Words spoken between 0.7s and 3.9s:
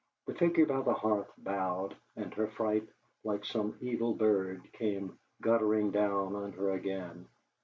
the hearth bowed, and her fright, like some